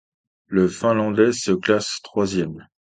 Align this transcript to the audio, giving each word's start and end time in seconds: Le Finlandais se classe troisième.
Le 0.47 0.67
Finlandais 0.67 1.31
se 1.31 1.51
classe 1.51 1.99
troisième. 2.01 2.67